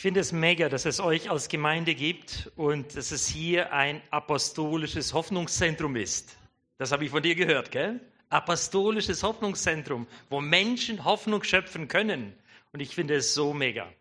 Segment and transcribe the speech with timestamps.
[0.00, 4.00] Ich finde es mega, dass es euch als Gemeinde gibt und dass es hier ein
[4.10, 6.38] apostolisches Hoffnungszentrum ist.
[6.78, 8.00] Das habe ich von dir gehört, gell?
[8.30, 12.32] Apostolisches Hoffnungszentrum, wo Menschen Hoffnung schöpfen können.
[12.72, 13.92] Und ich finde es so mega.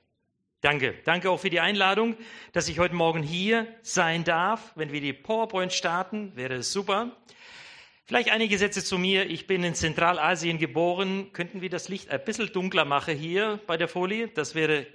[0.61, 0.95] Danke.
[1.03, 2.15] Danke auch für die Einladung,
[2.53, 4.71] dass ich heute Morgen hier sein darf.
[4.75, 7.17] Wenn wir die PowerPoint starten, wäre es super.
[8.05, 9.29] Vielleicht einige Sätze zu mir.
[9.29, 11.33] Ich bin in Zentralasien geboren.
[11.33, 14.29] Könnten wir das Licht ein bisschen dunkler machen hier bei der Folie?
[14.29, 14.87] Das wäre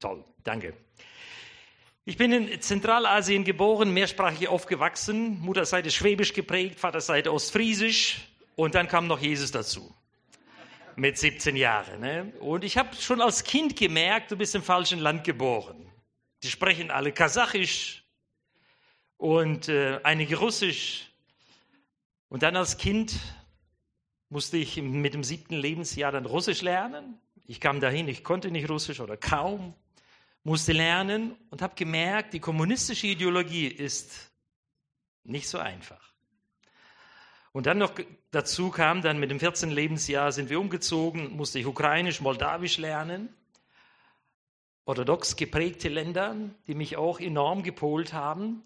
[0.00, 0.24] toll.
[0.44, 0.74] Danke.
[2.04, 5.40] Ich bin in Zentralasien geboren, mehrsprachig aufgewachsen.
[5.40, 8.18] Mutterseite schwäbisch geprägt, Vaterseite ostfriesisch.
[8.54, 9.92] Und dann kam noch Jesus dazu
[10.96, 12.00] mit 17 Jahren.
[12.00, 12.32] Ne?
[12.40, 15.90] Und ich habe schon als Kind gemerkt, du bist im falschen Land geboren.
[16.42, 18.04] Die sprechen alle Kasachisch
[19.16, 21.10] und äh, einige Russisch.
[22.28, 23.14] Und dann als Kind
[24.28, 27.18] musste ich mit dem siebten Lebensjahr dann Russisch lernen.
[27.44, 29.74] Ich kam dahin, ich konnte nicht Russisch oder kaum,
[30.46, 34.30] musste lernen und habe gemerkt, die kommunistische Ideologie ist
[35.24, 36.12] nicht so einfach.
[37.50, 37.92] Und dann noch
[38.30, 39.72] dazu kam dann mit dem 14.
[39.72, 43.28] Lebensjahr sind wir umgezogen, musste ich Ukrainisch, Moldawisch lernen.
[44.84, 46.36] Orthodox geprägte Länder,
[46.68, 48.62] die mich auch enorm gepolt haben.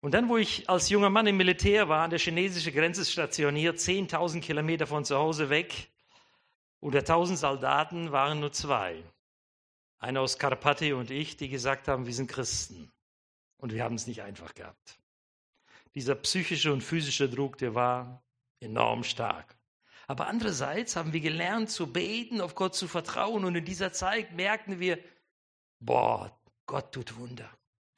[0.00, 3.76] Und dann, wo ich als junger Mann im Militär war, an der chinesischen Grenze stationiert,
[3.76, 5.90] 10.000 Kilometer von zu Hause weg,
[6.80, 9.04] unter 1.000 Soldaten waren nur zwei.
[9.98, 12.90] Einer aus Karpati und ich, die gesagt haben, wir sind Christen.
[13.56, 14.98] Und wir haben es nicht einfach gehabt.
[15.94, 18.22] Dieser psychische und physische Druck, der war
[18.60, 19.56] enorm stark.
[20.06, 24.32] Aber andererseits haben wir gelernt zu beten, auf Gott zu vertrauen und in dieser Zeit
[24.32, 24.98] merkten wir,
[25.80, 26.34] boah,
[26.66, 27.50] Gott tut Wunder.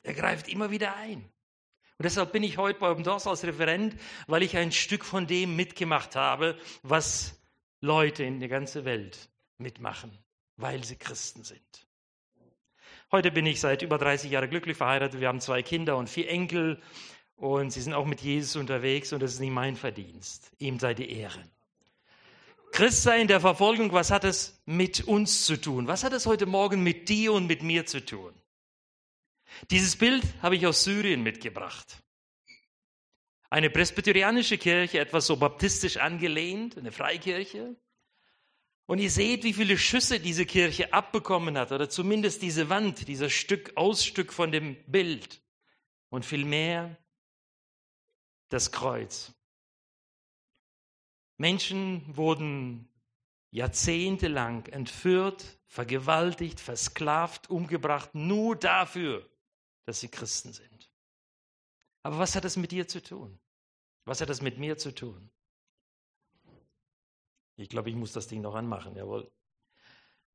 [0.03, 1.19] Er greift immer wieder ein.
[1.19, 3.95] Und deshalb bin ich heute bei Open Doors als Referent,
[4.27, 7.39] weil ich ein Stück von dem mitgemacht habe, was
[7.81, 9.29] Leute in der ganzen Welt
[9.59, 10.17] mitmachen,
[10.57, 11.90] weil sie Christen sind.
[13.13, 15.21] Heute bin ich seit über 30 Jahren glücklich verheiratet.
[15.21, 16.81] Wir haben zwei Kinder und vier Enkel.
[17.35, 20.53] Und sie sind auch mit Jesus unterwegs und das ist nicht mein Verdienst.
[20.59, 21.43] Ihm sei die Ehre.
[22.71, 25.89] Christsein der Verfolgung, was hat es mit uns zu tun?
[25.89, 28.33] Was hat es heute Morgen mit dir und mit mir zu tun?
[29.71, 31.97] Dieses Bild habe ich aus Syrien mitgebracht.
[33.49, 37.75] Eine presbyterianische Kirche, etwas so baptistisch angelehnt, eine Freikirche.
[38.91, 43.31] Und ihr seht, wie viele Schüsse diese Kirche abbekommen hat, oder zumindest diese Wand, dieser
[43.31, 45.41] Stück, Ausstück von dem Bild.
[46.09, 46.97] Und viel mehr
[48.49, 49.33] das Kreuz.
[51.37, 52.89] Menschen wurden
[53.53, 59.25] jahrzehntelang entführt, vergewaltigt, versklavt, umgebracht, nur dafür,
[59.85, 60.91] dass sie Christen sind.
[62.03, 63.39] Aber was hat das mit dir zu tun?
[64.05, 65.31] Was hat das mit mir zu tun?
[67.61, 69.31] Ich glaube, ich muss das Ding noch anmachen, jawohl.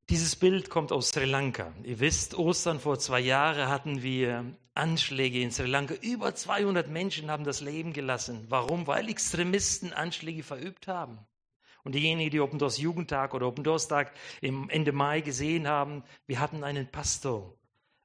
[0.10, 1.74] Dieses Bild kommt aus Sri Lanka.
[1.84, 5.96] Ihr wisst, Ostern vor zwei Jahren hatten wir Anschläge in Sri Lanka.
[5.96, 8.46] Über 200 Menschen haben das Leben gelassen.
[8.50, 8.86] Warum?
[8.86, 11.18] Weil Extremisten Anschläge verübt haben.
[11.84, 16.04] Und diejenigen, die Open Doors Jugendtag oder Open Doors Tag im Ende Mai gesehen haben,
[16.28, 17.58] wir hatten einen Pastor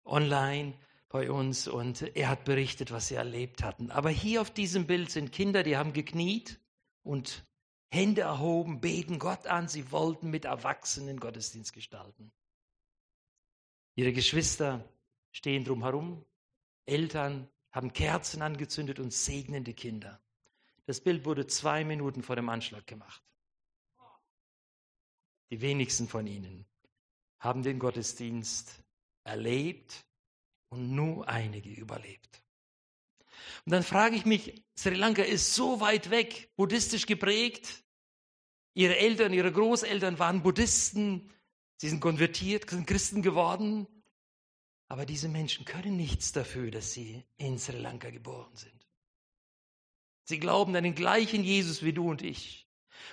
[0.07, 0.73] online
[1.11, 3.91] bei uns und er hat berichtet, was sie erlebt hatten.
[3.91, 6.59] Aber hier auf diesem Bild sind Kinder, die haben gekniet
[7.03, 7.45] und
[7.93, 9.69] Hände erhoben, beten Gott an.
[9.69, 12.33] Sie wollten mit Erwachsenen Gottesdienst gestalten.
[13.97, 14.89] Ihre Geschwister
[15.33, 16.25] stehen drumherum.
[16.87, 20.21] Eltern haben Kerzen angezündet und segnen die Kinder.
[20.87, 23.23] Das Bild wurde zwei Minuten vor dem Anschlag gemacht.
[25.51, 26.65] Die wenigsten von ihnen
[27.41, 28.83] haben den Gottesdienst
[29.25, 30.05] erlebt
[30.69, 32.43] und nur einige überlebt.
[33.65, 37.85] Und dann frage ich mich, Sri Lanka ist so weit weg, buddhistisch geprägt.
[38.75, 41.31] Ihre Eltern, ihre Großeltern waren Buddhisten.
[41.77, 43.87] Sie sind konvertiert, sind Christen geworden.
[44.89, 48.87] Aber diese Menschen können nichts dafür, dass sie in Sri Lanka geboren sind.
[50.25, 52.69] Sie glauben an den gleichen Jesus wie du und ich.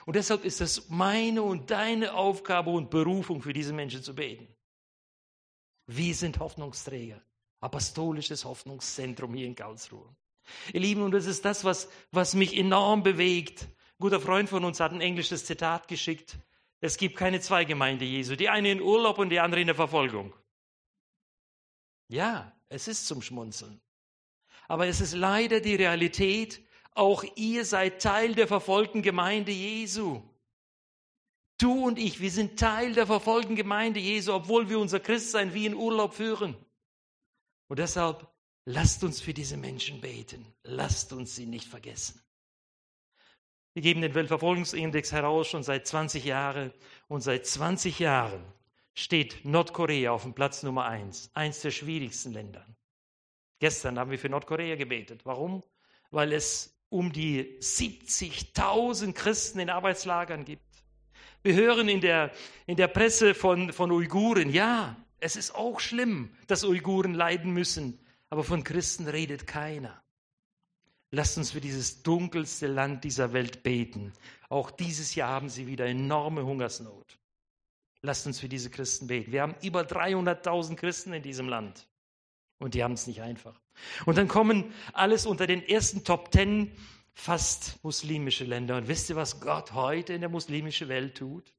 [0.06, 4.48] Und deshalb ist es meine und deine Aufgabe und Berufung, für diese Menschen zu beten.
[5.88, 7.22] Wir sind Hoffnungsträger.
[7.60, 10.16] Apostolisches Hoffnungszentrum hier in Karlsruhe.
[10.74, 13.64] Ihr Lieben, und das ist das, was, was mich enorm bewegt.
[13.64, 16.38] Ein guter Freund von uns hat ein englisches Zitat geschickt.
[16.80, 18.36] Es gibt keine zwei Gemeinde Jesu.
[18.36, 20.34] Die eine in Urlaub und die andere in der Verfolgung.
[22.08, 23.82] Ja, es ist zum Schmunzeln.
[24.68, 26.64] Aber es ist leider die Realität.
[26.94, 30.22] Auch ihr seid Teil der verfolgten Gemeinde Jesu.
[31.58, 35.66] Du und ich, wir sind Teil der verfolgten Gemeinde Jesu, obwohl wir unser Christsein wie
[35.66, 36.56] in Urlaub führen.
[37.68, 38.28] Und deshalb
[38.66, 40.46] lasst uns für diese Menschen beten.
[40.64, 42.22] Lasst uns sie nicht vergessen.
[43.74, 46.74] Wir geben den Weltverfolgungsindex heraus schon seit 20 Jahren
[47.08, 48.44] und seit 20 Jahren
[48.96, 52.66] steht Nordkorea auf dem Platz Nummer eins, eins der schwierigsten Länder.
[53.60, 55.22] Gestern haben wir für Nordkorea gebetet.
[55.26, 55.64] Warum?
[56.10, 60.64] Weil es um die 70.000 Christen in Arbeitslagern gibt.
[61.44, 62.32] Wir hören in der,
[62.66, 68.00] in der Presse von, von Uiguren, ja, es ist auch schlimm, dass Uiguren leiden müssen,
[68.30, 70.02] aber von Christen redet keiner.
[71.12, 74.12] Lasst uns für dieses dunkelste Land dieser Welt beten.
[74.50, 77.18] Auch dieses Jahr haben sie wieder enorme Hungersnot.
[78.02, 79.32] Lasst uns für diese Christen beten.
[79.32, 81.88] Wir haben über 300.000 Christen in diesem Land.
[82.60, 83.60] Und die haben es nicht einfach.
[84.06, 86.72] Und dann kommen alles unter den ersten Top Ten
[87.14, 88.78] fast muslimische Länder.
[88.78, 91.54] Und wisst ihr, was Gott heute in der muslimischen Welt tut?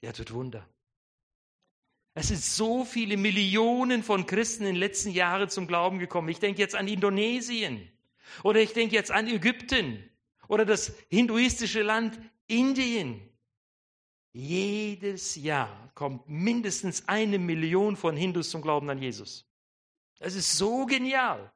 [0.00, 0.68] Er tut Wunder.
[2.18, 6.30] Es sind so viele Millionen von Christen in den letzten Jahren zum Glauben gekommen.
[6.30, 7.92] Ich denke jetzt an Indonesien
[8.42, 10.02] oder ich denke jetzt an Ägypten
[10.48, 13.20] oder das hinduistische Land Indien.
[14.32, 19.44] Jedes Jahr kommt mindestens eine Million von Hindus zum Glauben an Jesus.
[20.18, 21.52] Es ist so genial.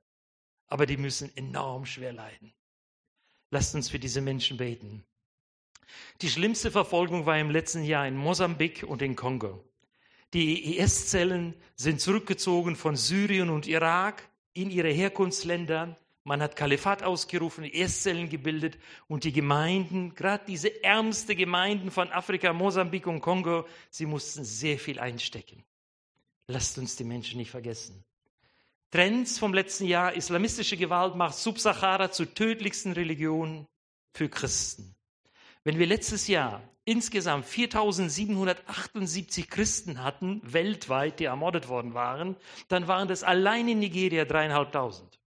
[0.67, 2.53] Aber die müssen enorm schwer leiden.
[3.51, 5.07] Lasst uns für diese Menschen beten.
[6.21, 9.65] Die schlimmste Verfolgung war im letzten Jahr in Mosambik und in Kongo.
[10.33, 15.97] Die IS-Zellen sind zurückgezogen von Syrien und Irak in ihre Herkunftsländer.
[16.23, 18.79] Man hat Kalifat ausgerufen, IS-Zellen gebildet
[19.09, 24.79] und die Gemeinden, gerade diese ärmste Gemeinden von Afrika, Mosambik und Kongo, sie mussten sehr
[24.79, 25.65] viel einstecken.
[26.47, 28.05] Lasst uns die Menschen nicht vergessen.
[28.91, 33.67] Trends vom letzten Jahr, islamistische Gewalt macht Subsahara zur tödlichsten Religion
[34.13, 34.95] für Christen.
[35.65, 42.37] Wenn wir letztes Jahr insgesamt 4778 Christen hatten, weltweit, die ermordet worden waren,
[42.69, 45.19] dann waren das allein in Nigeria dreieinhalbtausend.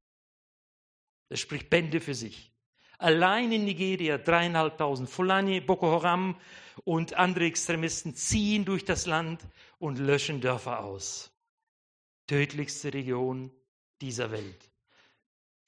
[1.28, 2.52] Das spricht Bände für sich.
[2.98, 5.08] Allein in Nigeria dreieinhalbtausend.
[5.08, 6.36] Fulani, Boko Haram
[6.84, 9.40] und andere Extremisten ziehen durch das Land
[9.78, 11.32] und löschen Dörfer aus
[12.26, 13.50] tödlichste Region
[14.00, 14.71] dieser Welt.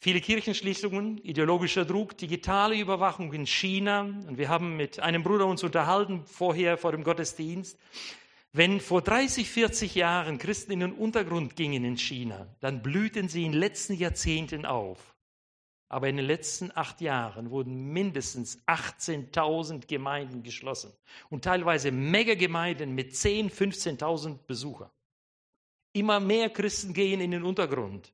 [0.05, 4.03] Viele Kirchenschließungen, ideologischer Druck, digitale Überwachung in China.
[4.03, 7.79] Und wir haben mit einem Bruder uns unterhalten, vorher vor dem Gottesdienst.
[8.53, 13.47] Wenn vor 30, 40 Jahren Christen in den Untergrund gingen in China, dann blühten sie
[13.47, 15.17] in den letzten Jahrzehnten auf.
[15.89, 20.93] Aber in den letzten acht Jahren wurden mindestens 18.000 Gemeinden geschlossen
[21.31, 24.91] und teilweise Megagemeinden mit 10.000, 15.000 Besuchern.
[25.95, 28.13] Immer mehr Christen gehen in den Untergrund.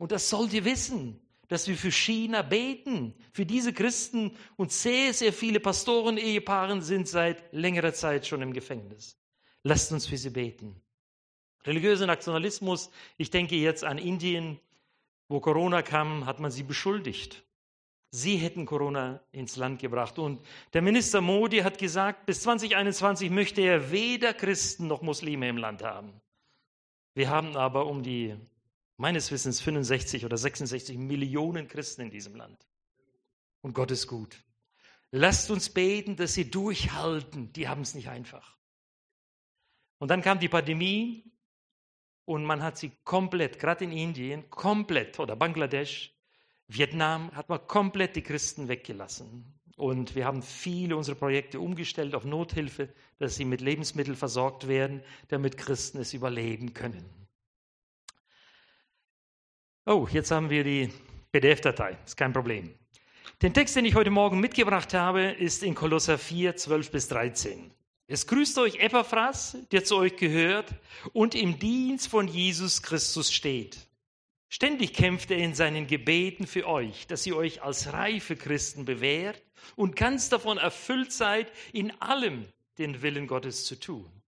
[0.00, 4.34] Und das sollt ihr wissen, dass wir für China beten, für diese Christen.
[4.56, 9.18] Und sehr, sehr viele Pastoren-Ehepaare sind seit längerer Zeit schon im Gefängnis.
[9.62, 10.80] Lasst uns für sie beten.
[11.64, 14.58] Religiöser Nationalismus, ich denke jetzt an Indien,
[15.28, 17.44] wo Corona kam, hat man sie beschuldigt.
[18.10, 20.18] Sie hätten Corona ins Land gebracht.
[20.18, 20.40] Und
[20.72, 25.82] der Minister Modi hat gesagt, bis 2021 möchte er weder Christen noch Muslime im Land
[25.82, 26.22] haben.
[27.12, 28.34] Wir haben aber um die,
[29.00, 32.68] meines Wissens, 65 oder 66 Millionen Christen in diesem Land.
[33.62, 34.44] Und Gott ist gut.
[35.10, 37.50] Lasst uns beten, dass sie durchhalten.
[37.54, 38.58] Die haben es nicht einfach.
[39.98, 41.24] Und dann kam die Pandemie
[42.26, 46.14] und man hat sie komplett, gerade in Indien, komplett oder Bangladesch,
[46.68, 49.58] Vietnam, hat man komplett die Christen weggelassen.
[49.76, 55.02] Und wir haben viele unserer Projekte umgestellt auf Nothilfe, dass sie mit Lebensmitteln versorgt werden,
[55.28, 57.19] damit Christen es überleben können.
[59.92, 60.88] Oh, jetzt haben wir die
[61.32, 62.72] PDF-Datei, ist kein Problem.
[63.42, 67.72] Den Text, den ich heute Morgen mitgebracht habe, ist in Kolosser 4, 12 bis 13.
[68.06, 70.72] Es grüßt euch Epaphras, der zu euch gehört
[71.12, 73.78] und im Dienst von Jesus Christus steht
[74.48, 79.42] Ständig kämpft er in seinen Gebeten für euch, dass ihr euch als reife Christen bewährt
[79.74, 82.46] und ganz davon erfüllt seid, in allem
[82.78, 84.19] den Willen Gottes zu tun.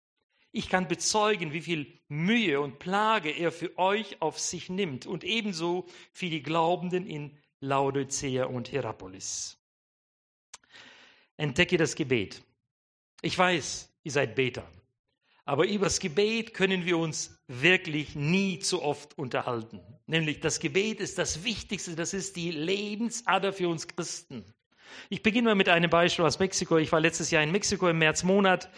[0.52, 5.24] Ich kann bezeugen, wie viel Mühe und Plage er für euch auf sich nimmt und
[5.24, 9.58] ebenso für die Glaubenden in Laodicea und Hierapolis.
[11.38, 12.42] Entdecke das Gebet.
[13.22, 14.70] Ich weiß, ihr seid Beter.
[15.44, 19.80] Aber über das Gebet können wir uns wirklich nie zu oft unterhalten.
[20.06, 24.44] Nämlich das Gebet ist das Wichtigste, das ist die Lebensader für uns Christen.
[25.08, 26.78] Ich beginne mal mit einem Beispiel aus Mexiko.
[26.78, 28.68] Ich war letztes Jahr in Mexiko im Märzmonat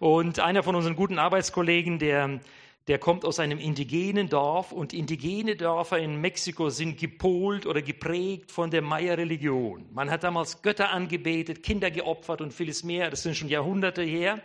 [0.00, 2.40] und einer von unseren guten Arbeitskollegen, der,
[2.88, 8.52] der kommt aus einem indigenen Dorf und indigene Dörfer in Mexiko sind gepolt oder geprägt
[8.52, 9.86] von der Maya-Religion.
[9.92, 13.10] Man hat damals Götter angebetet, Kinder geopfert und vieles mehr.
[13.10, 14.40] Das sind schon Jahrhunderte her.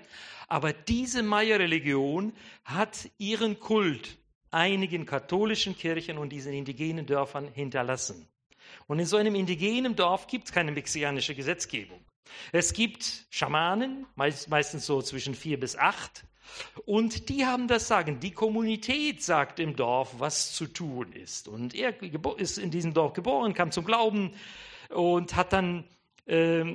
[0.48, 2.34] Aber diese Maya-Religion
[2.66, 4.18] hat ihren Kult
[4.52, 8.28] einigen katholischen Kirchen und diesen indigenen Dörfern hinterlassen.
[8.88, 12.00] Und in so einem indigenen Dorf gibt es keine mexikanische Gesetzgebung.
[12.52, 16.26] Es gibt Schamanen, meistens so zwischen vier bis acht,
[16.86, 18.20] Und die haben das Sagen.
[18.20, 21.48] Die Kommunität sagt im Dorf, was zu tun ist.
[21.48, 21.94] Und er
[22.38, 24.34] ist in diesem Dorf geboren, kam zum Glauben
[24.90, 25.86] und hat dann
[26.26, 26.66] äh,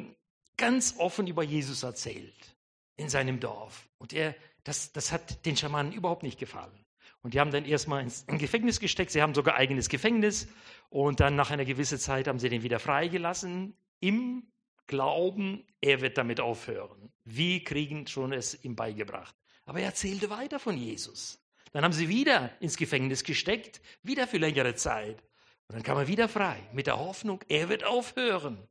[0.57, 2.57] ganz offen über Jesus erzählt
[2.97, 3.89] in seinem Dorf.
[3.99, 6.84] Und er, das, das hat den Schamanen überhaupt nicht gefallen.
[7.25, 9.11] Und die haben dann erstmal ins Gefängnis gesteckt.
[9.11, 10.47] Sie haben sogar eigenes Gefängnis.
[10.91, 14.47] Und dann nach einer gewissen Zeit haben sie den wieder freigelassen im
[14.87, 17.11] Glauben, er wird damit aufhören.
[17.25, 19.35] Wir kriegen schon es ihm beigebracht.
[19.65, 21.43] Aber er erzählte weiter von Jesus.
[21.73, 25.23] Dann haben sie wieder ins Gefängnis gesteckt, wieder für längere Zeit.
[25.69, 28.69] Und dann kam er wieder frei, mit der Hoffnung, er wird aufhören.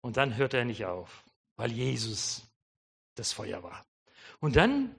[0.00, 2.50] Und dann hörte er nicht auf, weil Jesus
[3.14, 3.86] das Feuer war.
[4.40, 4.96] Und dann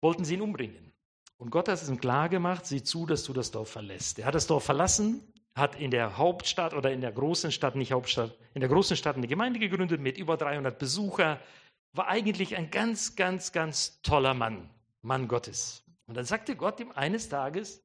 [0.00, 0.91] wollten sie ihn umbringen.
[1.42, 4.20] Und Gott hat es ihm klar gemacht, sieh zu, dass du das Dorf verlässt.
[4.20, 7.90] Er hat das Dorf verlassen, hat in der Hauptstadt oder in der großen Stadt, nicht
[7.90, 11.40] Hauptstadt, in der großen Stadt eine Gemeinde gegründet mit über 300 Besuchern
[11.94, 14.70] war eigentlich ein ganz, ganz, ganz toller Mann,
[15.00, 15.82] Mann Gottes.
[16.06, 17.82] Und dann sagte Gott ihm eines Tages,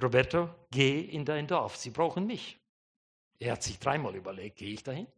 [0.00, 2.60] Roberto, geh in dein Dorf, sie brauchen mich.
[3.40, 5.08] Er hat sich dreimal überlegt, gehe ich dahin?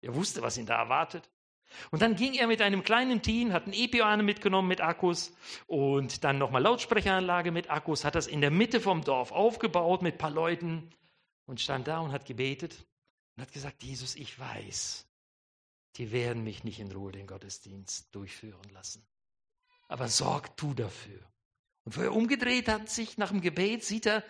[0.00, 1.28] Er wusste, was ihn da erwartet.
[1.90, 5.34] Und dann ging er mit einem kleinen Team, hat einen E-Piano mitgenommen mit Akkus
[5.66, 10.14] und dann nochmal Lautsprecheranlage mit Akkus, hat das in der Mitte vom Dorf aufgebaut mit
[10.14, 10.90] ein paar Leuten
[11.46, 12.86] und stand da und hat gebetet
[13.36, 15.06] und hat gesagt, Jesus, ich weiß,
[15.96, 19.04] die werden mich nicht in Ruhe den Gottesdienst durchführen lassen.
[19.88, 21.20] Aber sorg du dafür.
[21.84, 24.24] Und wo er umgedreht hat, sich nach dem Gebet, sieht er,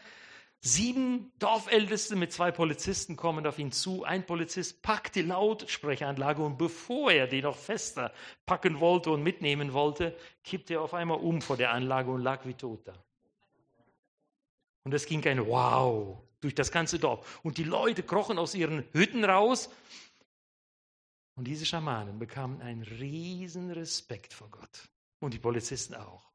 [0.65, 4.03] sieben Dorfälteste mit zwei Polizisten kommen auf ihn zu.
[4.05, 8.13] Ein Polizist packt die Lautsprecheranlage und bevor er die noch fester
[8.47, 12.47] packen wollte und mitnehmen wollte, kippte er auf einmal um vor der Anlage und lag
[12.47, 12.95] wie tot da.
[14.85, 17.41] Und es ging ein Wow durch das ganze Dorf.
[17.43, 19.71] Und die Leute krochen aus ihren Hütten raus
[21.37, 24.89] und diese Schamanen bekamen einen riesen Respekt vor Gott.
[25.21, 26.34] Und die Polizisten auch.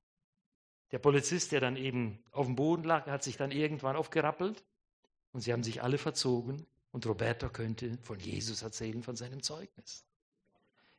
[0.91, 4.63] Der Polizist, der dann eben auf dem Boden lag, hat sich dann irgendwann aufgerappelt
[5.31, 10.05] und sie haben sich alle verzogen und Roberto könnte von Jesus erzählen, von seinem Zeugnis.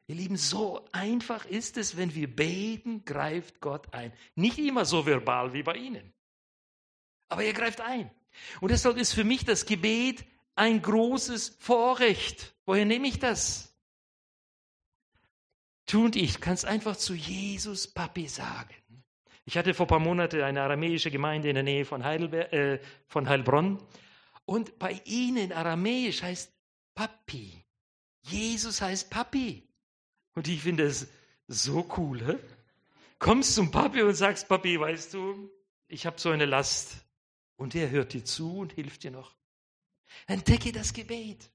[0.06, 4.12] Ihr Lieben, so einfach ist es, wenn wir beten, greift Gott ein.
[4.34, 6.12] Nicht immer so verbal wie bei Ihnen,
[7.28, 8.10] aber er greift ein.
[8.60, 12.54] Und deshalb ist für mich das Gebet ein großes Vorrecht.
[12.64, 13.74] Woher nehme ich das?
[15.86, 18.74] Du und ich kannst einfach zu Jesus Papi sagen.
[19.44, 22.80] Ich hatte vor ein paar Monaten eine aramäische Gemeinde in der Nähe von, Heidelberg, äh,
[23.06, 23.82] von Heilbronn.
[24.44, 26.52] Und bei ihnen aramäisch heißt
[26.94, 27.64] Papi.
[28.22, 29.66] Jesus heißt Papi.
[30.34, 31.08] Und ich finde es
[31.48, 32.24] so cool.
[32.24, 32.36] Hä?
[33.18, 35.50] Kommst zum Papi und sagst, Papi, weißt du,
[35.88, 36.96] ich habe so eine Last.
[37.56, 39.36] Und er hört dir zu und hilft dir noch.
[40.26, 41.50] Entdecke das Gebet.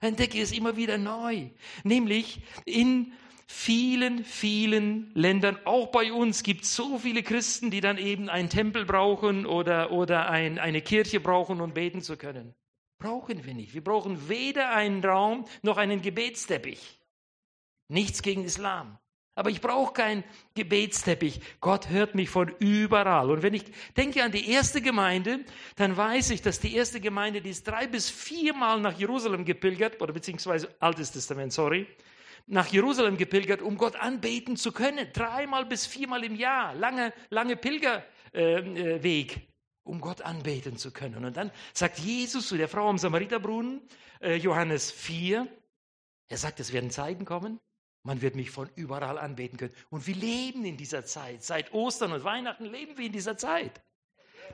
[0.00, 1.50] Entdecke es immer wieder neu.
[1.82, 3.12] Nämlich in
[3.52, 8.48] vielen, vielen Ländern, auch bei uns, gibt es so viele Christen, die dann eben einen
[8.48, 12.54] Tempel brauchen oder, oder ein, eine Kirche brauchen, um beten zu können.
[12.98, 13.74] Brauchen wir nicht.
[13.74, 17.00] Wir brauchen weder einen Raum noch einen Gebetsteppich.
[17.88, 18.98] Nichts gegen Islam.
[19.34, 20.22] Aber ich brauche keinen
[20.54, 21.40] Gebetsteppich.
[21.60, 23.30] Gott hört mich von überall.
[23.30, 23.64] Und wenn ich
[23.96, 25.40] denke an die erste Gemeinde,
[25.74, 30.00] dann weiß ich, dass die erste Gemeinde, die ist drei bis viermal nach Jerusalem gepilgert,
[30.00, 31.86] oder beziehungsweise Altes Testament, sorry,
[32.46, 35.06] nach Jerusalem gepilgert, um Gott anbeten zu können.
[35.12, 36.74] Dreimal bis viermal im Jahr.
[36.74, 39.40] Lange, lange Pilgerweg, äh,
[39.84, 41.24] um Gott anbeten zu können.
[41.24, 43.80] Und dann sagt Jesus zu der Frau am Samariterbrunnen,
[44.20, 45.46] äh, Johannes 4,
[46.28, 47.58] er sagt, es werden Zeiten kommen,
[48.02, 49.74] man wird mich von überall anbeten können.
[49.90, 51.42] Und wir leben in dieser Zeit.
[51.42, 53.82] Seit Ostern und Weihnachten leben wir in dieser Zeit.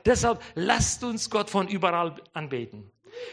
[0.05, 2.91] Deshalb lasst uns Gott von überall anbeten.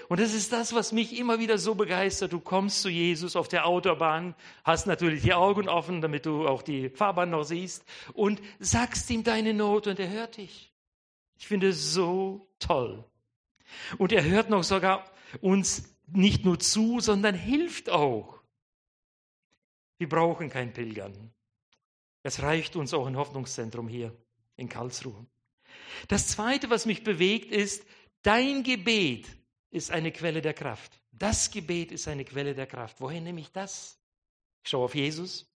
[0.08, 2.32] Und das ist das, was mich immer wieder so begeistert.
[2.32, 6.62] Du kommst zu Jesus auf der Autobahn, hast natürlich die Augen offen, damit du auch
[6.62, 10.72] die Fahrbahn noch siehst und sagst ihm deine Not und er hört dich.
[11.38, 13.04] Ich finde es so toll.
[13.98, 15.10] Und er hört noch sogar
[15.40, 18.40] uns nicht nur zu, sondern hilft auch.
[19.98, 21.32] Wir brauchen kein Pilgern.
[22.22, 24.16] Es reicht uns auch ein Hoffnungszentrum hier
[24.56, 25.26] in Karlsruhe.
[26.08, 27.86] Das Zweite, was mich bewegt, ist,
[28.22, 29.26] dein Gebet
[29.74, 31.00] ist eine Quelle der Kraft.
[31.12, 33.00] Das Gebet ist eine Quelle der Kraft.
[33.00, 33.98] Woher nehme ich das?
[34.62, 35.50] Ich schaue auf Jesus.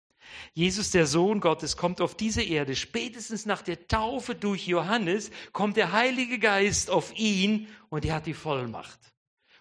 [0.55, 2.77] Jesus, der Sohn Gottes, kommt auf diese Erde.
[2.77, 8.27] Spätestens nach der Taufe durch Johannes kommt der Heilige Geist auf ihn und er hat
[8.27, 8.99] die Vollmacht.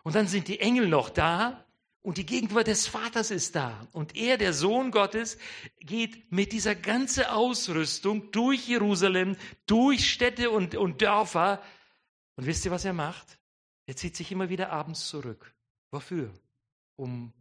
[0.04, 1.66] Und dann sind die Engel noch da
[2.02, 3.88] und die Gegenwart des Vaters ist da.
[3.92, 5.38] Und er, der Sohn Gottes,
[5.80, 11.62] geht mit dieser ganzen Ausrüstung durch Jerusalem, durch Städte und, und Dörfer.
[12.36, 13.40] Und wisst ihr, was er macht?
[13.86, 15.54] Er zieht sich immer wieder abends zurück.
[15.92, 16.34] Wofür?
[16.96, 17.34] Um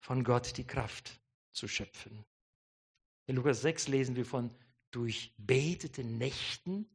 [0.00, 1.20] von Gott die Kraft
[1.52, 2.24] zu schöpfen.
[3.26, 4.50] In Lukas 6 lesen wir von
[4.90, 6.86] durchbeteten Nächten.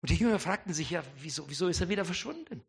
[0.00, 2.62] Und die Jünger fragten sich ja, wieso, wieso ist er wieder verschwunden?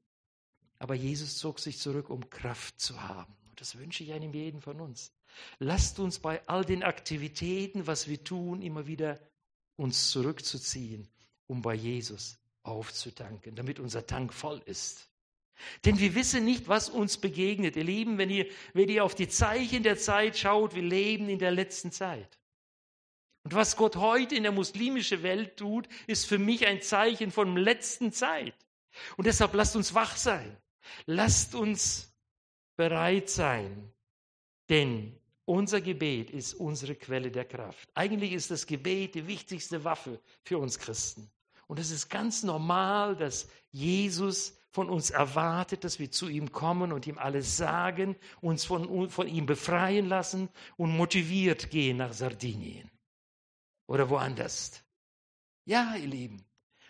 [0.79, 3.35] Aber Jesus zog sich zurück, um Kraft zu haben.
[3.49, 5.13] Und das wünsche ich einem jeden von uns.
[5.59, 9.19] Lasst uns bei all den Aktivitäten, was wir tun, immer wieder
[9.75, 11.07] uns zurückzuziehen,
[11.47, 15.09] um bei Jesus aufzutanken, damit unser Tank voll ist.
[15.85, 17.75] Denn wir wissen nicht, was uns begegnet.
[17.75, 21.39] Ihr Lieben, wenn ihr, wenn ihr auf die Zeichen der Zeit schaut, wir leben in
[21.39, 22.37] der letzten Zeit.
[23.43, 27.55] Und was Gott heute in der muslimischen Welt tut, ist für mich ein Zeichen von
[27.55, 28.55] letzten Zeit.
[29.17, 30.57] Und deshalb lasst uns wach sein.
[31.05, 32.11] Lasst uns
[32.75, 33.91] bereit sein.
[34.69, 37.89] Denn unser Gebet ist unsere Quelle der Kraft.
[37.93, 41.29] Eigentlich ist das Gebet die wichtigste Waffe für uns Christen.
[41.67, 46.91] Und es ist ganz normal, dass Jesus von uns erwartet, dass wir zu ihm kommen
[46.91, 52.91] und ihm alles sagen, uns von, von ihm befreien lassen und motiviert gehen nach Sardinien
[53.87, 54.83] oder woanders.
[55.65, 56.45] Ja, ihr Lieben.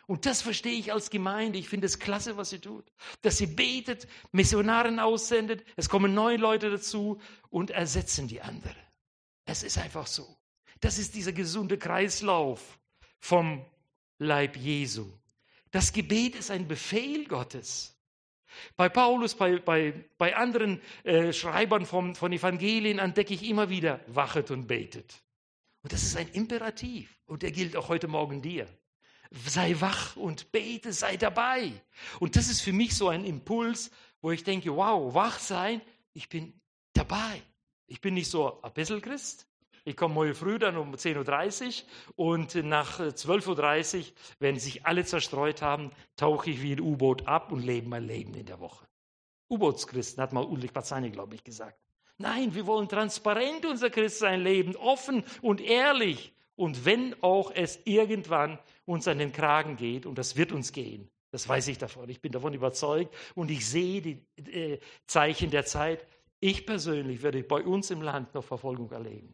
[0.08, 1.58] Und das verstehe ich als Gemeinde.
[1.58, 2.92] Ich finde es klasse, was sie tut.
[3.22, 8.76] Dass sie betet, Missionaren aussendet, es kommen neue Leute dazu und ersetzen die anderen.
[9.46, 10.38] Es ist einfach so.
[10.82, 12.80] Das ist dieser gesunde Kreislauf
[13.20, 13.66] vom
[14.18, 15.12] Leib Jesu.
[15.72, 17.96] Das Gebet ist ein Befehl Gottes.
[18.78, 24.00] Bei Paulus, bei, bei, bei anderen äh, Schreibern vom, von Evangelien entdecke ich immer wieder,
[24.08, 25.24] wachet und betet.
[25.82, 28.68] Und das ist ein Imperativ und der gilt auch heute Morgen dir.
[29.46, 31.72] Sei wach und bete, sei dabei.
[32.20, 33.92] Und das ist für mich so ein Impuls,
[34.22, 35.82] wo ich denke, wow, wach sein,
[36.14, 36.60] ich bin
[36.94, 37.42] dabei.
[37.88, 39.48] Ich bin nicht so ein bisschen Christ,
[39.86, 41.84] ich komme morgen früh dann um 10.30
[42.18, 44.06] Uhr und nach 12.30 Uhr,
[44.40, 48.34] wenn sich alle zerstreut haben, tauche ich wie ein U-Boot ab und lebe mein Leben
[48.34, 48.88] in der Woche.
[49.50, 51.80] U-Bootschristen, hat mal Ulrich Bazzani, glaube ich, gesagt.
[52.18, 56.34] Nein, wir wollen transparent unser Christsein leben, offen und ehrlich.
[56.56, 61.12] Und wenn auch es irgendwann uns an den Kragen geht, und das wird uns gehen,
[61.30, 65.66] das weiß ich davon, ich bin davon überzeugt und ich sehe die äh, Zeichen der
[65.66, 66.08] Zeit,
[66.40, 69.34] ich persönlich werde bei uns im Land noch Verfolgung erleben.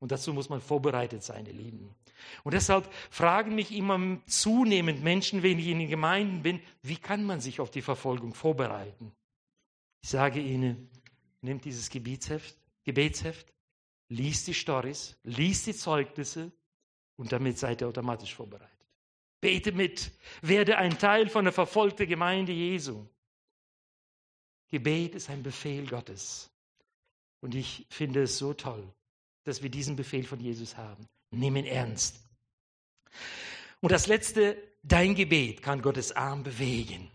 [0.00, 1.94] Und dazu muss man vorbereitet sein, ihr Lieben.
[2.44, 7.24] Und deshalb fragen mich immer zunehmend Menschen, wenn ich in den Gemeinden bin, wie kann
[7.24, 9.12] man sich auf die Verfolgung vorbereiten?
[10.02, 10.88] Ich sage ihnen,
[11.40, 13.52] nehmt dieses Gebetsheft, Gebetsheft,
[14.08, 16.52] liest die Stories, liest die Zeugnisse
[17.16, 18.78] und damit seid ihr automatisch vorbereitet.
[19.40, 20.10] Bete mit,
[20.42, 23.04] werde ein Teil von der verfolgten Gemeinde Jesu.
[24.68, 26.50] Gebet ist ein Befehl Gottes.
[27.40, 28.92] Und ich finde es so toll,
[29.48, 31.08] dass wir diesen Befehl von Jesus haben.
[31.30, 32.20] Nimm ihn ernst.
[33.80, 37.10] Und das letzte, dein Gebet kann Gottes Arm bewegen.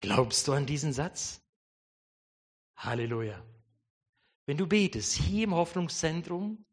[0.00, 1.40] Glaubst du an diesen Satz?
[2.76, 3.42] Halleluja.
[4.46, 6.64] Wenn du betest, hier im Hoffnungszentrum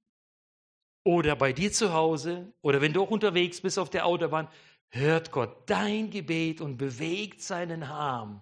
[1.03, 4.47] oder bei dir zu Hause oder wenn du auch unterwegs bist auf der Autobahn,
[4.89, 8.41] hört Gott dein Gebet und bewegt seinen Arm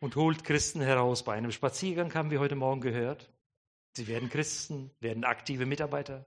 [0.00, 1.22] und holt Christen heraus.
[1.22, 3.30] Bei einem Spaziergang haben wir heute Morgen gehört,
[3.96, 6.26] Sie werden Christen, werden aktive Mitarbeiter.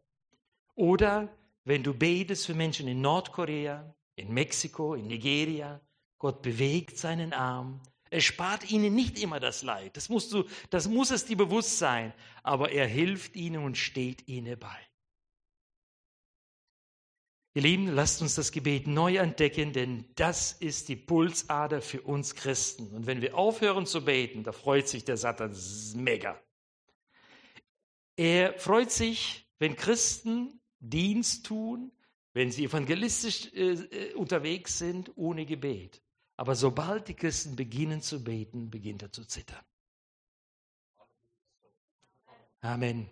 [0.76, 5.82] Oder wenn du betest für Menschen in Nordkorea, in Mexiko, in Nigeria,
[6.18, 7.82] Gott bewegt seinen Arm.
[8.10, 9.98] Er spart ihnen nicht immer das Leid.
[9.98, 12.14] Das, musst du, das muss es dir bewusst sein.
[12.42, 14.78] Aber er hilft ihnen und steht ihnen bei.
[17.54, 22.36] Ihr Lieben, lasst uns das Gebet neu entdecken, denn das ist die Pulsader für uns
[22.36, 22.96] Christen.
[22.96, 25.56] Und wenn wir aufhören zu beten, da freut sich der Satan
[25.96, 26.40] mega.
[28.18, 31.92] Er freut sich, wenn Christen Dienst tun,
[32.34, 36.02] wenn sie evangelistisch äh, äh, unterwegs sind, ohne Gebet.
[36.36, 39.64] Aber sobald die Christen beginnen zu beten, beginnt er zu zittern.
[42.62, 43.10] Amen.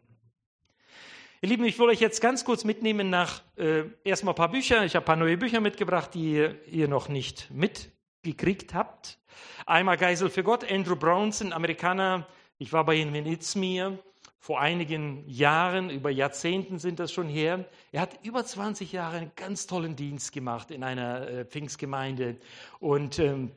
[1.42, 4.86] Ihr Lieben, ich will euch jetzt ganz kurz mitnehmen nach äh, erstmal ein paar Bücher.
[4.86, 9.20] Ich habe ein paar neue Bücher mitgebracht, die ihr noch nicht mitgekriegt habt.
[9.68, 12.28] Einmal Geisel für Gott, Andrew Brownson, Amerikaner.
[12.58, 14.00] Ich war bei ihm in Izmir
[14.46, 17.66] vor einigen Jahren, über Jahrzehnten sind das schon her.
[17.92, 22.38] Er hat über 20 Jahre einen ganz tollen Dienst gemacht in einer äh, Pfingstgemeinde.
[22.80, 23.54] Und, ähm,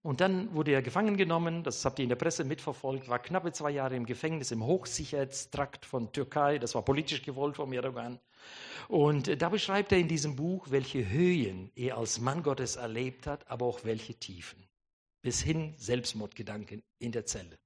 [0.00, 3.52] und dann wurde er gefangen genommen, das habt ihr in der Presse mitverfolgt, war knappe
[3.52, 6.58] zwei Jahre im Gefängnis im Hochsicherheitstrakt von Türkei.
[6.58, 8.18] Das war politisch gewollt vom Erdogan.
[8.88, 13.26] Und äh, da beschreibt er in diesem Buch, welche Höhen er als Mann Gottes erlebt
[13.26, 14.66] hat, aber auch welche Tiefen.
[15.20, 17.58] Bis hin Selbstmordgedanken in der Zelle.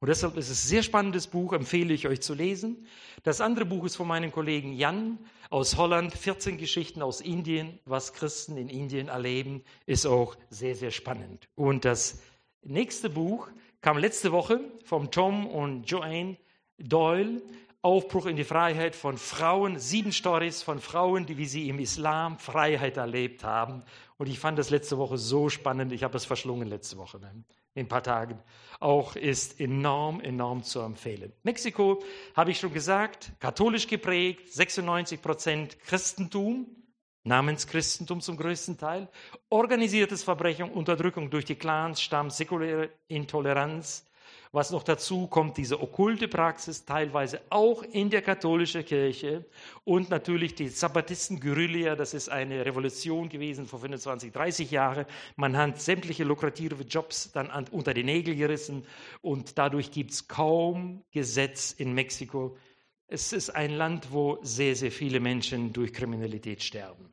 [0.00, 2.86] Und deshalb ist es ein sehr spannendes Buch, empfehle ich euch zu lesen.
[3.22, 5.18] Das andere Buch ist von meinem Kollegen Jan
[5.50, 10.90] aus Holland, 14 Geschichten aus Indien, was Christen in Indien erleben, ist auch sehr, sehr
[10.90, 11.48] spannend.
[11.54, 12.22] Und das
[12.62, 13.48] nächste Buch
[13.80, 16.36] kam letzte Woche vom Tom und Joanne
[16.78, 17.42] Doyle,
[17.82, 22.38] Aufbruch in die Freiheit von Frauen, sieben Stories von Frauen, die wie sie im Islam
[22.38, 23.82] Freiheit erlebt haben.
[24.18, 25.92] Und ich fand das letzte Woche so spannend.
[25.92, 27.44] Ich habe es verschlungen letzte Woche, ne?
[27.74, 28.38] In ein paar Tagen.
[28.80, 31.32] Auch ist enorm, enorm zu empfehlen.
[31.42, 32.02] Mexiko,
[32.34, 36.66] habe ich schon gesagt, katholisch geprägt, 96 Prozent Christentum,
[37.24, 39.08] Namenschristentum zum größten Teil,
[39.50, 44.06] organisiertes Verbrechen, Unterdrückung durch die Clans, Stamm, säkuläre Intoleranz,
[44.52, 49.44] was noch dazu kommt, diese okkulte Praxis, teilweise auch in der katholischen Kirche
[49.84, 55.06] und natürlich die Sabbatisten-Guerilla, das ist eine Revolution gewesen vor 25, 30 Jahren.
[55.36, 58.84] Man hat sämtliche lukrative Jobs dann unter die Nägel gerissen
[59.22, 62.56] und dadurch gibt es kaum Gesetz in Mexiko.
[63.06, 67.12] Es ist ein Land, wo sehr, sehr viele Menschen durch Kriminalität sterben.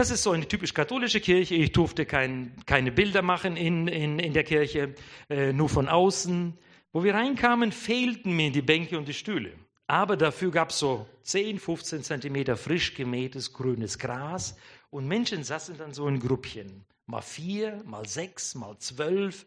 [0.00, 1.56] Das ist so eine typisch katholische Kirche.
[1.56, 4.94] Ich durfte kein, keine Bilder machen in, in, in der Kirche,
[5.28, 6.56] äh, nur von außen.
[6.90, 9.52] Wo wir reinkamen, fehlten mir die Bänke und die Stühle.
[9.88, 14.56] Aber dafür gab es so 10, 15 Zentimeter frisch gemähtes grünes Gras
[14.88, 16.86] und Menschen saßen dann so in Grüppchen.
[17.04, 19.44] Mal vier, mal sechs, mal zwölf.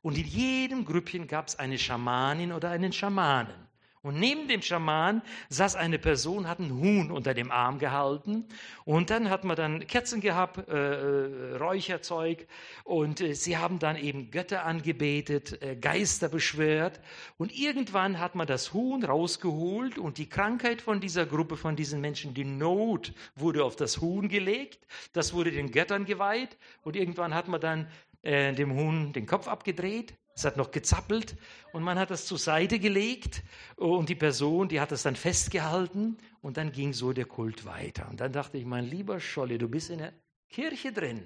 [0.00, 3.69] Und in jedem Grüppchen gab es eine Schamanin oder einen Schamanen.
[4.02, 8.46] Und neben dem Schaman saß eine Person, hat ein Huhn unter dem Arm gehalten.
[8.86, 12.46] Und dann hat man dann Kerzen gehabt, äh, äh, Räucherzeug.
[12.84, 16.98] Und äh, sie haben dann eben Götter angebetet, äh, Geister beschwört.
[17.36, 22.00] Und irgendwann hat man das Huhn rausgeholt und die Krankheit von dieser Gruppe, von diesen
[22.00, 24.86] Menschen, die Not, wurde auf das Huhn gelegt.
[25.12, 26.56] Das wurde den Göttern geweiht.
[26.84, 27.86] Und irgendwann hat man dann
[28.22, 31.36] äh, dem Huhn den Kopf abgedreht es hat noch gezappelt
[31.72, 33.42] und man hat das zur Seite gelegt
[33.76, 38.08] und die Person, die hat das dann festgehalten und dann ging so der Kult weiter.
[38.10, 40.12] Und dann dachte ich, mein lieber Scholle, du bist in der
[40.48, 41.22] Kirche drin.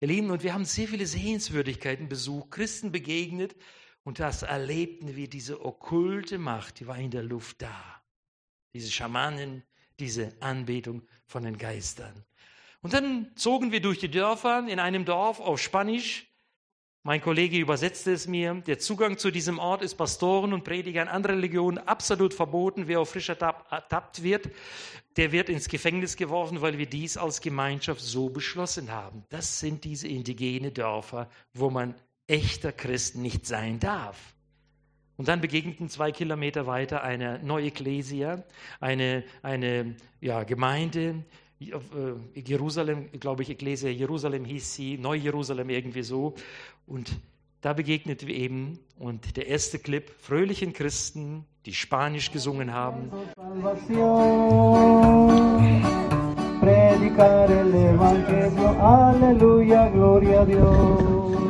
[0.00, 3.54] Ihr Lieben, und wir haben sehr viele Sehenswürdigkeiten besucht, Christen begegnet
[4.02, 8.02] und das erlebten wir, diese okkulte Macht, die war in der Luft da.
[8.72, 9.62] Diese Schamanen,
[9.98, 12.24] diese Anbetung von den Geistern.
[12.80, 16.29] Und dann zogen wir durch die Dörfer, in einem Dorf auf Spanisch,
[17.02, 18.54] mein Kollege übersetzte es mir.
[18.66, 22.88] Der Zugang zu diesem Ort ist Pastoren und Prediger in anderen Religionen absolut verboten.
[22.88, 23.38] Wer auf frischer
[23.70, 24.50] ertappt wird,
[25.16, 29.24] der wird ins Gefängnis geworfen, weil wir dies als Gemeinschaft so beschlossen haben.
[29.30, 31.94] Das sind diese indigene Dörfer, wo man
[32.26, 34.34] echter Christ nicht sein darf.
[35.16, 38.42] Und dann begegneten zwei Kilometer weiter eine neue Ekklesia,
[38.78, 41.24] eine, eine ja, Gemeinde,
[42.34, 46.34] Jerusalem, glaube ich, Ekklesia Jerusalem hieß sie, Neu-Jerusalem irgendwie so.
[46.86, 47.18] Und
[47.60, 53.10] da begegneten wir eben und der erste Clip, fröhlichen Christen, die Spanisch gesungen haben.
[56.60, 61.49] Predicar el Evangelio, Aleluya, Gloria a Dios.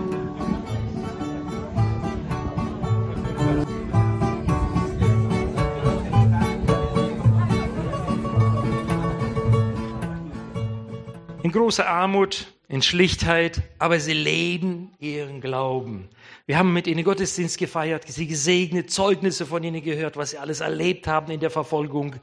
[11.51, 16.09] In großer Armut, in Schlichtheit, aber sie leben ihren Glauben.
[16.47, 20.61] Wir haben mit ihnen Gottesdienst gefeiert, sie gesegnet, Zeugnisse von ihnen gehört, was sie alles
[20.61, 22.15] erlebt haben in der Verfolgung.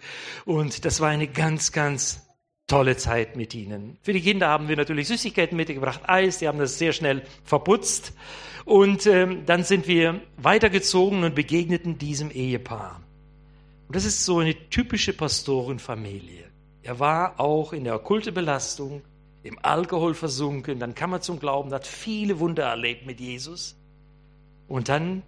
[0.46, 2.26] Und das war eine ganz, ganz
[2.68, 3.98] tolle Zeit mit ihnen.
[4.02, 8.13] Für die Kinder haben wir natürlich Süßigkeiten mitgebracht, Eis, die haben das sehr schnell verputzt.
[8.63, 13.02] Und ähm, dann sind wir weitergezogen und begegneten diesem Ehepaar.
[13.90, 16.46] Und das ist so eine typische Pastorenfamilie.
[16.82, 19.02] Er war auch in der okkulte Belastung,
[19.47, 23.75] im Alkohol versunken, dann kam er zum Glauben, hat viele Wunder erlebt mit Jesus.
[24.67, 25.23] Und dann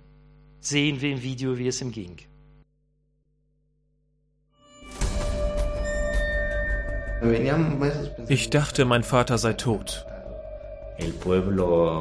[0.60, 2.18] sehen wir im Video, wie es ihm ging.
[8.28, 10.06] Ich dachte, mein Vater sei tot.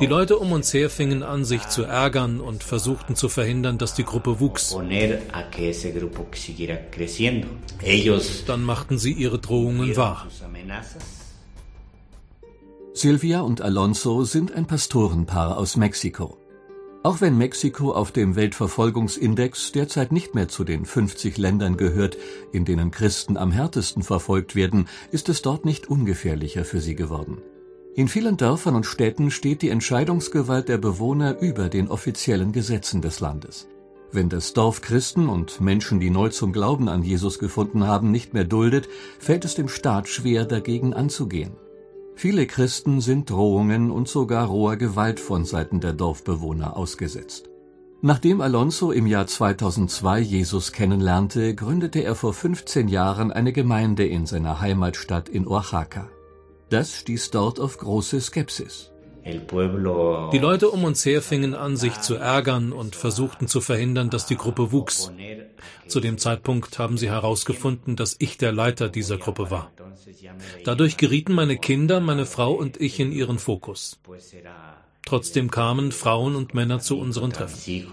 [0.00, 3.94] Die Leute um uns her fingen an, sich zu ärgern und versuchten zu verhindern, dass
[3.94, 4.76] die Gruppe wuchs.
[8.46, 10.26] Dann machten sie ihre Drohungen wahr.
[12.99, 16.37] Silvia und Alonso sind ein Pastorenpaar aus Mexiko.
[17.05, 22.17] Auch wenn Mexiko auf dem Weltverfolgungsindex derzeit nicht mehr zu den 50 Ländern gehört,
[22.51, 27.39] in denen Christen am härtesten verfolgt werden, ist es dort nicht ungefährlicher für sie geworden.
[27.95, 33.21] In vielen Dörfern und Städten steht die Entscheidungsgewalt der Bewohner über den offiziellen Gesetzen des
[33.21, 33.69] Landes.
[34.11, 38.35] Wenn das Dorf Christen und Menschen, die neu zum Glauben an Jesus gefunden haben, nicht
[38.35, 38.89] mehr duldet,
[39.21, 41.53] fällt es dem Staat schwer, dagegen anzugehen.
[42.18, 47.48] Viele Christen sind Drohungen und sogar roher Gewalt von Seiten der Dorfbewohner ausgesetzt.
[48.02, 54.26] Nachdem Alonso im Jahr 2002 Jesus kennenlernte, gründete er vor 15 Jahren eine Gemeinde in
[54.26, 56.09] seiner Heimatstadt in Oaxaca.
[56.70, 58.90] Das stieß dort auf große Skepsis.
[59.24, 64.26] Die Leute um uns her fingen an, sich zu ärgern und versuchten zu verhindern, dass
[64.26, 65.12] die Gruppe wuchs.
[65.87, 69.70] Zu dem Zeitpunkt haben sie herausgefunden, dass ich der Leiter dieser Gruppe war.
[70.64, 73.98] Dadurch gerieten meine Kinder, meine Frau und ich in ihren Fokus.
[75.04, 77.92] Trotzdem kamen Frauen und Männer zu unseren Treffen.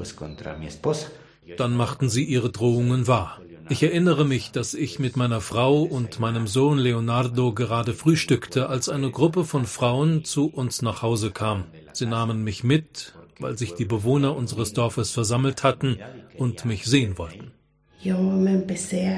[1.57, 3.39] Dann machten sie ihre Drohungen wahr.
[3.69, 8.89] Ich erinnere mich, dass ich mit meiner Frau und meinem Sohn Leonardo gerade frühstückte, als
[8.89, 11.65] eine Gruppe von Frauen zu uns nach Hause kam.
[11.93, 15.97] Sie nahmen mich mit, weil sich die Bewohner unseres Dorfes versammelt hatten
[16.37, 17.51] und mich sehen wollten.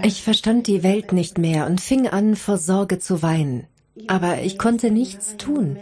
[0.03, 3.67] Ich verstand die Welt nicht mehr und fing an, vor Sorge zu weinen.
[4.07, 5.77] Aber ich konnte nichts tun.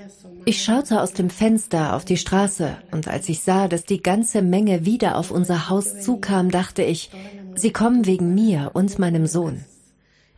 [0.46, 4.42] Ich schaute aus dem Fenster auf die Straße, und als ich sah, dass die ganze
[4.42, 7.10] Menge wieder auf unser Haus zukam, dachte ich,
[7.56, 9.66] Sie kommen wegen mir und meinem Sohn.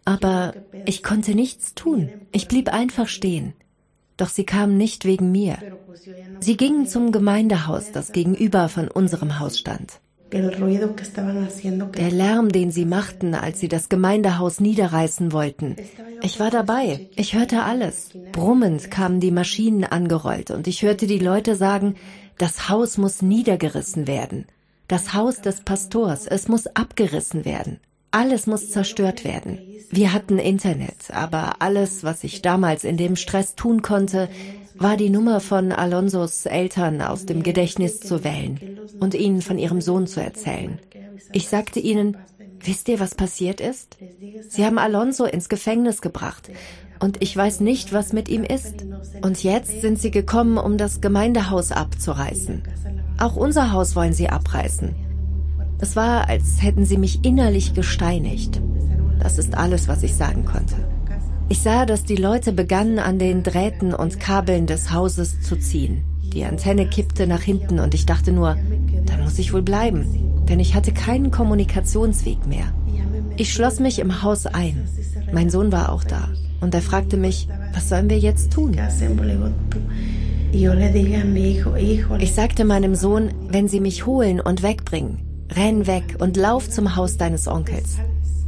[0.05, 0.53] Aber
[0.85, 2.09] ich konnte nichts tun.
[2.31, 3.53] Ich blieb einfach stehen.
[4.15, 5.57] Doch sie kamen nicht wegen mir.
[6.39, 9.99] Sie gingen zum Gemeindehaus, das gegenüber von unserem Haus stand.
[10.31, 15.77] Der Lärm, den sie machten, als sie das Gemeindehaus niederreißen wollten.
[16.21, 17.09] Ich war dabei.
[17.15, 18.09] Ich hörte alles.
[18.33, 21.95] Brummend kamen die Maschinen angerollt und ich hörte die Leute sagen,
[22.37, 24.45] das Haus muss niedergerissen werden.
[24.87, 27.79] Das Haus des Pastors, es muss abgerissen werden.
[28.11, 29.59] Alles muss zerstört werden.
[29.91, 34.29] Wir hatten Internet, aber alles, was ich damals in dem Stress tun konnte,
[34.75, 39.81] war die Nummer von Alonsos Eltern aus dem Gedächtnis zu wählen und ihnen von ihrem
[39.81, 40.79] Sohn zu erzählen.
[41.33, 42.15] Ich sagte ihnen,
[42.61, 43.97] wisst ihr, was passiert ist?
[44.47, 46.49] Sie haben Alonso ins Gefängnis gebracht
[46.99, 48.85] und ich weiß nicht, was mit ihm ist.
[49.21, 52.63] Und jetzt sind sie gekommen, um das Gemeindehaus abzureißen.
[53.17, 54.95] Auch unser Haus wollen sie abreißen.
[55.79, 58.61] Es war, als hätten sie mich innerlich gesteinigt.
[59.19, 60.75] Das ist alles, was ich sagen konnte.
[61.49, 66.03] Ich sah, dass die Leute begannen, an den Drähten und Kabeln des Hauses zu ziehen.
[66.33, 68.57] Die Antenne kippte nach hinten und ich dachte nur,
[69.05, 72.73] da muss ich wohl bleiben, denn ich hatte keinen Kommunikationsweg mehr.
[73.37, 74.87] Ich schloss mich im Haus ein.
[75.31, 76.27] Mein Sohn war auch da
[76.61, 78.73] und er fragte mich, was sollen wir jetzt tun?
[82.21, 85.19] Ich sagte meinem Sohn, wenn sie mich holen und wegbringen,
[85.51, 87.97] renn weg und lauf zum Haus deines Onkels.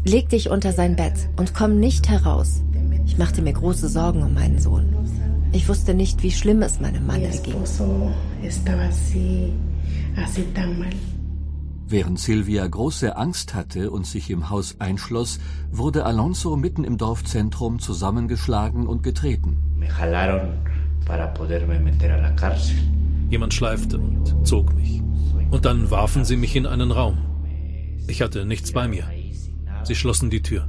[0.06, 2.62] Leg dich unter sein Bett und komm nicht heraus.
[3.06, 4.95] Ich machte mir große Sorgen um meinen Sohn.
[5.52, 7.56] Ich wusste nicht, wie schlimm es meinem Mann erging.
[11.91, 15.39] Während Silvia große Angst hatte und sich im Haus einschloss,
[15.71, 19.58] wurde Alonso mitten im Dorfzentrum zusammengeschlagen und getreten.
[23.32, 25.02] Jemand schleifte und zog mich.
[25.49, 27.17] Und dann warfen sie mich in einen Raum.
[28.08, 29.06] Ich hatte nichts bei mir.
[29.82, 30.67] Sie schlossen die Tür.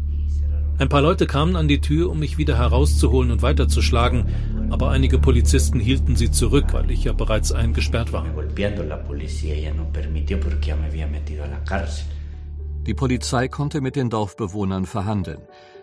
[0.80, 4.24] Ein paar Leute kamen an die Tür, um mich wieder herauszuholen und weiterzuschlagen,
[4.70, 8.24] aber einige Polizisten hielten sie zurück, weil ich ja bereits eingesperrt war.
[12.86, 15.42] Die Polizei konnte mit den Dorfbewohnern verhandeln.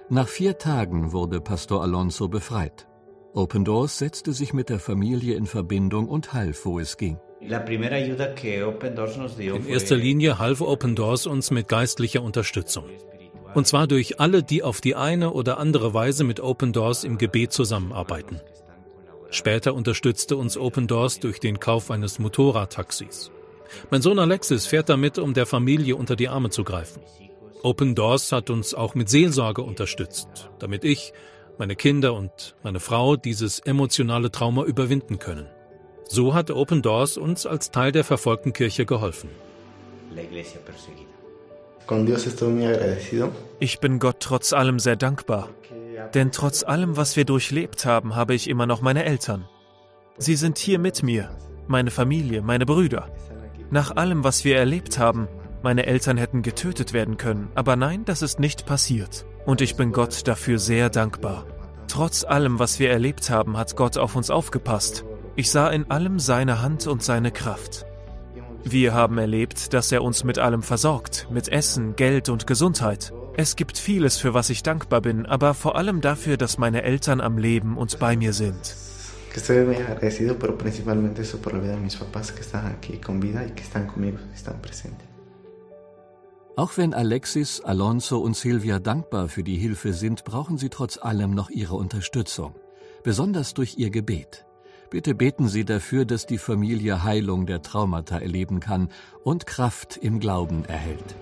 [0.09, 2.87] Nach vier Tagen wurde Pastor Alonso befreit.
[3.35, 7.19] Open Doors setzte sich mit der Familie in Verbindung und half, wo es ging.
[7.39, 7.51] In
[9.67, 12.85] erster Linie half Open Doors uns mit geistlicher Unterstützung.
[13.53, 17.17] Und zwar durch alle, die auf die eine oder andere Weise mit Open Doors im
[17.17, 18.41] Gebet zusammenarbeiten.
[19.29, 23.31] Später unterstützte uns Open Doors durch den Kauf eines Motorradtaxis.
[23.89, 27.01] Mein Sohn Alexis fährt damit, um der Familie unter die Arme zu greifen.
[27.63, 31.13] Open Doors hat uns auch mit Seelsorge unterstützt, damit ich,
[31.57, 35.47] meine Kinder und meine Frau dieses emotionale Trauma überwinden können.
[36.07, 39.29] So hat Open Doors uns als Teil der verfolgten Kirche geholfen.
[43.59, 45.49] Ich bin Gott trotz allem sehr dankbar,
[46.13, 49.47] denn trotz allem, was wir durchlebt haben, habe ich immer noch meine Eltern.
[50.17, 51.29] Sie sind hier mit mir,
[51.67, 53.09] meine Familie, meine Brüder.
[53.71, 55.27] Nach allem, was wir erlebt haben,
[55.63, 59.25] meine Eltern hätten getötet werden können, aber nein, das ist nicht passiert.
[59.45, 61.45] Und ich bin Gott dafür sehr dankbar.
[61.87, 65.03] Trotz allem, was wir erlebt haben, hat Gott auf uns aufgepasst.
[65.35, 67.86] Ich sah in allem seine Hand und seine Kraft.
[68.69, 73.13] Wir haben erlebt, dass er uns mit allem versorgt, mit Essen, Geld und Gesundheit.
[73.37, 77.21] Es gibt vieles, für was ich dankbar bin, aber vor allem dafür, dass meine Eltern
[77.21, 78.75] am Leben und bei mir sind.
[86.57, 91.31] Auch wenn Alexis, Alonso und Silvia dankbar für die Hilfe sind, brauchen sie trotz allem
[91.31, 92.55] noch ihre Unterstützung,
[93.03, 94.46] besonders durch ihr Gebet.
[94.89, 98.89] Bitte beten Sie dafür, dass die Familie Heilung der Traumata erleben kann
[99.23, 101.15] und Kraft im Glauben erhält.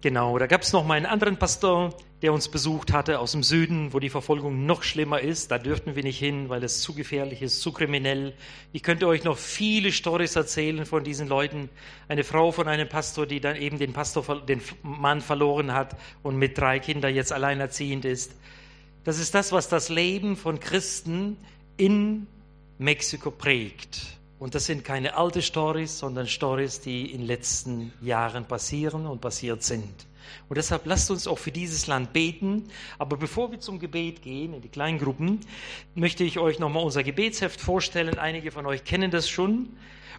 [0.00, 1.92] Genau, da gab es noch mal einen anderen Pastor,
[2.22, 5.50] der uns besucht hatte aus dem Süden, wo die Verfolgung noch schlimmer ist.
[5.52, 8.34] Da dürften wir nicht hin, weil es zu gefährlich ist, zu kriminell.
[8.72, 11.68] Ich könnte euch noch viele Stories erzählen von diesen Leuten.
[12.08, 16.36] Eine Frau von einem Pastor, die dann eben den Pastor, den Mann verloren hat und
[16.36, 18.32] mit drei Kindern jetzt alleinerziehend ist.
[19.04, 21.36] Das ist das, was das Leben von Christen
[21.76, 22.26] in
[22.78, 24.18] Mexiko prägt.
[24.40, 29.20] Und das sind keine alte Stories, sondern Stories, die in den letzten Jahren passieren und
[29.20, 30.06] passiert sind.
[30.48, 32.64] Und deshalb lasst uns auch für dieses Land beten.
[32.98, 35.40] Aber bevor wir zum Gebet gehen, in die Kleingruppen,
[35.94, 38.18] möchte ich euch nochmal unser Gebetsheft vorstellen.
[38.18, 39.70] Einige von euch kennen das schon.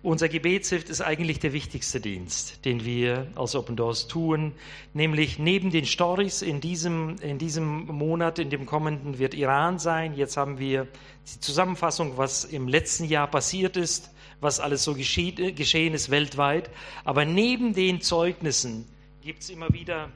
[0.01, 4.53] Unser Gebetsheft ist eigentlich der wichtigste Dienst, den wir als Open Doors tun,
[4.93, 10.15] nämlich neben den Stories in diesem, in diesem Monat, in dem kommenden wird Iran sein.
[10.15, 10.87] Jetzt haben wir
[11.35, 16.69] die Zusammenfassung, was im letzten Jahr passiert ist, was alles so geschehen ist weltweit.
[17.03, 18.85] Aber neben den Zeugnissen
[19.21, 20.09] gibt es immer wieder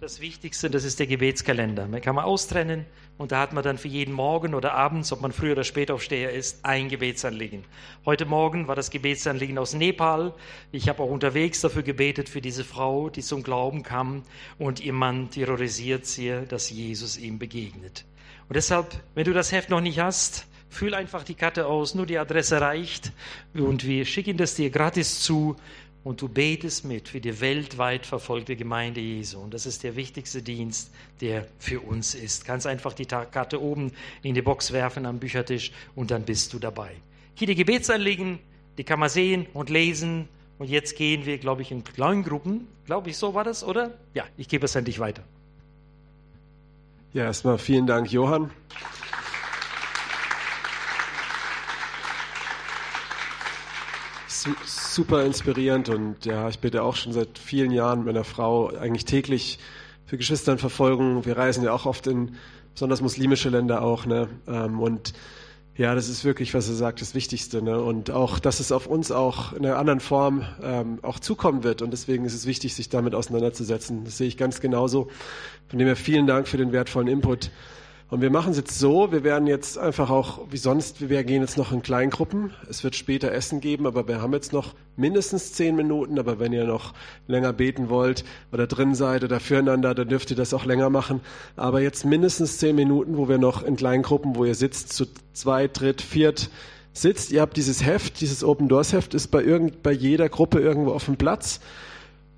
[0.00, 1.88] das Wichtigste, das ist der Gebetskalender.
[1.88, 2.84] Man kann man austrennen
[3.16, 6.30] und da hat man dann für jeden Morgen oder abends, ob man früher oder spätaufsteher
[6.30, 7.64] ist, ein Gebetsanliegen.
[8.04, 10.34] Heute Morgen war das Gebetsanliegen aus Nepal.
[10.72, 14.24] Ich habe auch unterwegs dafür gebetet für diese Frau, die zum Glauben kam
[14.58, 18.04] und ihr Mann terrorisiert sie, dass Jesus ihm begegnet.
[18.48, 22.04] Und deshalb, wenn du das Heft noch nicht hast, füll einfach die Karte aus, nur
[22.04, 23.12] die Adresse reicht
[23.54, 25.56] und wir schicken das dir gratis zu
[26.04, 29.40] und du betest mit für die weltweit verfolgte Gemeinde Jesu.
[29.40, 30.90] Und das ist der wichtigste Dienst,
[31.22, 32.44] der für uns ist.
[32.44, 33.90] Kannst einfach die Karte oben
[34.22, 36.92] in die Box werfen am Büchertisch und dann bist du dabei.
[37.34, 38.38] Hier die Gebetsanliegen,
[38.76, 40.28] die kann man sehen und lesen.
[40.58, 42.68] Und jetzt gehen wir, glaube ich, in Kleingruppen.
[42.84, 43.94] Glaube ich, so war das, oder?
[44.12, 45.22] Ja, ich gebe es an dich weiter.
[47.14, 48.50] Ja, erstmal vielen Dank, Johann.
[54.64, 59.04] Super inspirierend und ja, ich bitte auch schon seit vielen Jahren mit meiner Frau eigentlich
[59.04, 59.58] täglich
[60.06, 61.24] für Geschwisternverfolgung.
[61.24, 62.36] Wir reisen ja auch oft in
[62.72, 64.28] besonders muslimische Länder auch, ne?
[64.46, 65.14] Ähm, und
[65.76, 67.60] ja, das ist wirklich, was er sagt, das Wichtigste.
[67.60, 67.82] Ne?
[67.82, 71.82] Und auch, dass es auf uns auch in einer anderen Form ähm, auch zukommen wird.
[71.82, 74.04] Und deswegen ist es wichtig, sich damit auseinanderzusetzen.
[74.04, 75.08] Das sehe ich ganz genauso.
[75.68, 77.50] Von dem her vielen Dank für den wertvollen Input.
[78.10, 81.40] Und wir machen es jetzt so, wir werden jetzt einfach auch, wie sonst, wir gehen
[81.40, 82.52] jetzt noch in Kleingruppen.
[82.68, 86.18] Es wird später Essen geben, aber wir haben jetzt noch mindestens zehn Minuten.
[86.18, 86.92] Aber wenn ihr noch
[87.26, 91.20] länger beten wollt oder drin seid oder füreinander, dann dürft ihr das auch länger machen.
[91.56, 95.80] Aber jetzt mindestens zehn Minuten, wo wir noch in Kleingruppen, wo ihr sitzt, zu zweit,
[95.80, 96.50] dritt, viert,
[96.92, 97.32] sitzt.
[97.32, 100.92] Ihr habt dieses Heft, dieses Open Doors Heft ist bei irgend, bei jeder Gruppe irgendwo
[100.92, 101.60] auf dem Platz.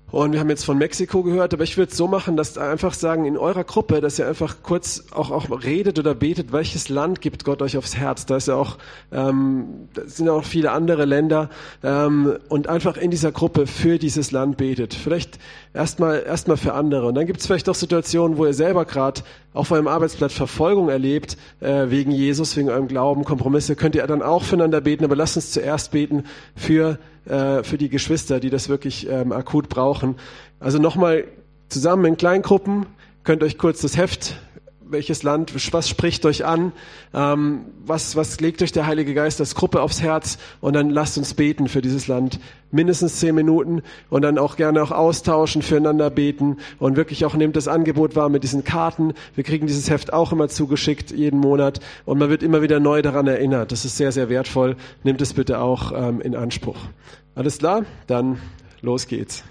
[0.09, 2.93] Und wir haben jetzt von Mexiko gehört, aber ich würde es so machen, dass einfach
[2.93, 7.19] sagen, in eurer Gruppe, dass ihr einfach kurz auch, auch redet oder betet, welches Land
[7.19, 8.25] gibt Gott euch aufs Herz.
[8.25, 8.77] Da ist ja auch,
[9.11, 11.49] ähm, da sind auch viele andere Länder
[11.83, 14.93] ähm, und einfach in dieser Gruppe für dieses Land betet.
[14.93, 15.39] Vielleicht
[15.73, 17.07] erstmal erstmal für andere.
[17.07, 19.21] Und dann gibt es vielleicht auch Situationen, wo ihr selber gerade
[19.53, 24.21] auf eurem Arbeitsplatz Verfolgung erlebt, äh, wegen Jesus, wegen eurem Glauben, Kompromisse, könnt ihr dann
[24.21, 26.23] auch füreinander beten, aber lasst uns zuerst beten
[26.55, 26.97] für
[27.29, 30.15] äh, für die Geschwister, die das wirklich ähm, akut brauchen.
[30.59, 31.25] Also nochmal
[31.69, 32.85] zusammen in Kleingruppen,
[33.23, 34.37] könnt euch kurz das Heft
[34.89, 36.71] welches Land, was spricht euch an,
[37.13, 41.17] ähm, was, was legt euch der Heilige Geist als Gruppe aufs Herz und dann lasst
[41.17, 42.39] uns beten für dieses Land.
[42.71, 47.55] Mindestens zehn Minuten und dann auch gerne auch austauschen, füreinander beten und wirklich auch nehmt
[47.55, 49.13] das Angebot wahr mit diesen Karten.
[49.35, 53.01] Wir kriegen dieses Heft auch immer zugeschickt, jeden Monat und man wird immer wieder neu
[53.01, 53.71] daran erinnert.
[53.71, 54.75] Das ist sehr, sehr wertvoll.
[55.03, 56.77] Nehmt es bitte auch ähm, in Anspruch.
[57.35, 57.85] Alles klar?
[58.07, 58.39] Dann
[58.81, 59.43] los geht's.